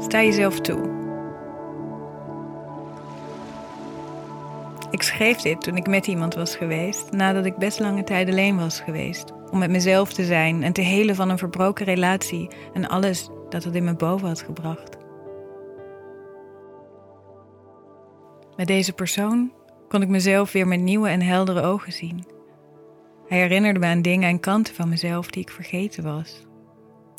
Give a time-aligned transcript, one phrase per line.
[0.00, 0.96] Sta jezelf toe.
[4.90, 8.56] Ik schreef dit toen ik met iemand was geweest, nadat ik best lange tijd alleen
[8.58, 9.32] was geweest.
[9.50, 13.64] Om met mezelf te zijn en te helen van een verbroken relatie en alles dat
[13.64, 14.96] het in me boven had gebracht.
[18.56, 19.52] Met deze persoon
[19.88, 22.24] kon ik mezelf weer met nieuwe en heldere ogen zien.
[23.26, 26.46] Hij herinnerde me aan dingen en kanten van mezelf die ik vergeten was.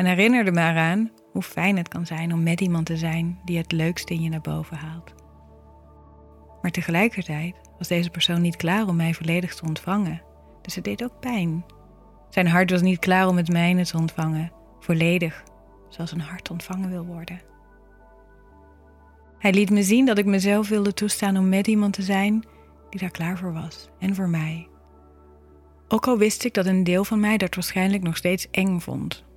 [0.00, 3.58] En herinnerde me eraan hoe fijn het kan zijn om met iemand te zijn die
[3.58, 5.14] het leukste in je naar boven haalt.
[6.62, 10.22] Maar tegelijkertijd was deze persoon niet klaar om mij volledig te ontvangen,
[10.62, 11.64] dus het deed ook pijn.
[12.28, 15.42] Zijn hart was niet klaar om het mijne te ontvangen, volledig,
[15.88, 17.40] zoals een hart ontvangen wil worden.
[19.38, 22.44] Hij liet me zien dat ik mezelf wilde toestaan om met iemand te zijn
[22.90, 24.68] die daar klaar voor was en voor mij.
[25.88, 29.28] Ook al wist ik dat een deel van mij dat waarschijnlijk nog steeds eng vond.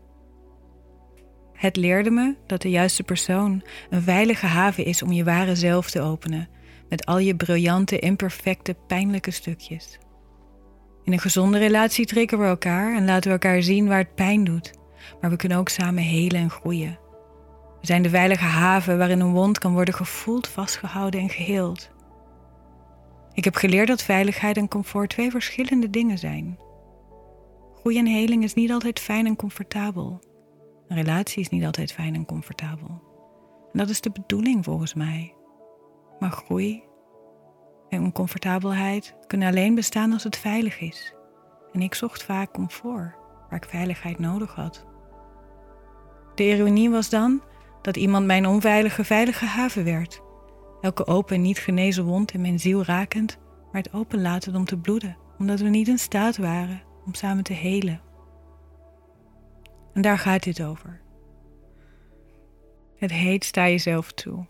[1.63, 5.89] Het leerde me dat de juiste persoon een veilige haven is om je ware zelf
[5.89, 6.49] te openen,
[6.89, 9.99] met al je briljante, imperfecte, pijnlijke stukjes.
[11.03, 14.43] In een gezonde relatie trekken we elkaar en laten we elkaar zien waar het pijn
[14.43, 14.73] doet,
[15.21, 16.99] maar we kunnen ook samen helen en groeien.
[17.79, 21.91] We zijn de veilige haven waarin een wond kan worden gevoeld, vastgehouden en geheeld.
[23.33, 26.59] Ik heb geleerd dat veiligheid en comfort twee verschillende dingen zijn.
[27.79, 30.31] Groei en heling is niet altijd fijn en comfortabel.
[30.93, 33.01] Een relatie is niet altijd fijn en comfortabel.
[33.71, 35.35] En dat is de bedoeling volgens mij.
[36.19, 36.83] Maar groei
[37.89, 41.13] en oncomfortabelheid kunnen alleen bestaan als het veilig is.
[41.71, 43.15] En ik zocht vaak comfort
[43.49, 44.85] waar ik veiligheid nodig had.
[46.35, 47.41] De ironie was dan
[47.81, 50.21] dat iemand mijn onveilige veilige haven werd.
[50.81, 53.39] Elke open niet genezen wond in mijn ziel rakend,
[53.71, 57.43] maar het open laten om te bloeden, omdat we niet in staat waren om samen
[57.43, 58.01] te helen.
[59.93, 61.01] En daar gaat dit over.
[62.95, 64.45] Het heet sta jezelf toe.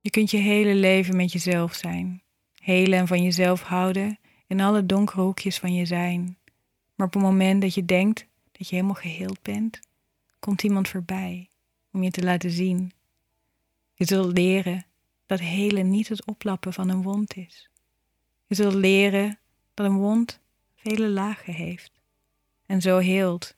[0.00, 2.22] Je kunt je hele leven met jezelf zijn,
[2.54, 6.38] helen en van jezelf houden in alle donkere hoekjes van je zijn.
[6.94, 9.80] Maar op het moment dat je denkt dat je helemaal geheeld bent,
[10.38, 11.50] komt iemand voorbij
[11.92, 12.92] om je te laten zien.
[13.94, 14.86] Je zult leren
[15.26, 17.70] dat helen niet het oplappen van een wond is.
[18.46, 19.38] Je zult leren
[19.74, 20.40] dat een wond
[20.84, 22.00] vele lagen heeft
[22.66, 23.56] en zo heelt.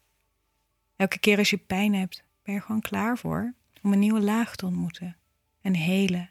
[0.97, 4.56] Elke keer als je pijn hebt, ben je gewoon klaar voor om een nieuwe laag
[4.56, 5.16] te ontmoeten
[5.60, 6.31] en helen.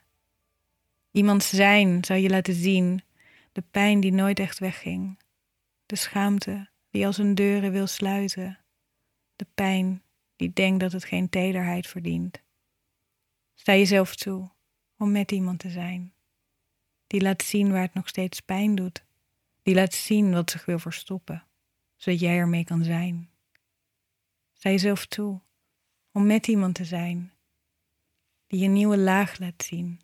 [1.12, 3.02] Iemand zijn zou je laten zien
[3.52, 5.20] de pijn die nooit echt wegging,
[5.86, 8.60] de schaamte die als een deuren wil sluiten,
[9.36, 10.02] de pijn
[10.36, 12.42] die denkt dat het geen tederheid verdient.
[13.56, 14.50] Sta jezelf toe
[14.98, 16.14] om met iemand te zijn,
[17.08, 19.06] die laat zien waar het nog steeds pijn doet,
[19.66, 21.44] die laat zien wat zich wil verstoppen,
[21.96, 23.30] zodat jij ermee kan zijn.
[24.54, 25.42] Sta jezelf toe
[26.12, 27.34] om met iemand te zijn,
[28.48, 30.02] die je nieuwe laag laat zien,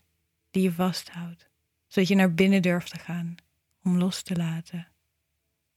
[0.52, 1.50] die je vasthoudt,
[1.88, 3.36] zodat je naar binnen durft te gaan
[3.84, 4.88] om los te laten.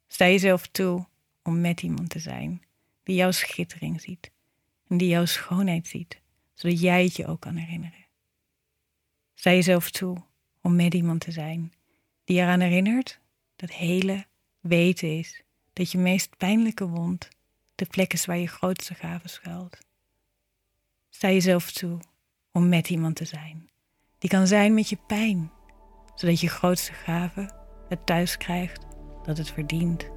[0.07, 1.07] Sta jezelf toe
[1.43, 2.63] om met iemand te zijn
[3.03, 4.31] die jouw schittering ziet
[4.89, 6.21] en die jouw schoonheid ziet,
[6.55, 8.07] zodat jij het je ook kan herinneren.
[9.35, 10.23] Sta jezelf toe
[10.61, 11.73] om met iemand te zijn
[12.25, 13.23] die eraan herinnert
[13.67, 14.27] dat hele
[14.61, 15.43] weten is
[15.73, 17.29] dat je meest pijnlijke wond
[17.75, 19.79] de plek is waar je grootste gave schuilt.
[21.11, 21.99] Sta jezelf toe
[22.53, 23.71] om met iemand te zijn
[24.19, 25.51] die kan zijn met je pijn,
[26.15, 27.51] zodat je grootste gave
[27.89, 28.87] het thuis krijgt
[29.23, 30.11] dat het verdient.